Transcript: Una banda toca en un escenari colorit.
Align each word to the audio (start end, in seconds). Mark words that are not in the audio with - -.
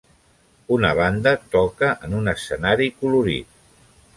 Una 0.77 0.89
banda 0.99 1.33
toca 1.57 1.91
en 2.09 2.17
un 2.23 2.33
escenari 2.33 2.89
colorit. 3.03 3.61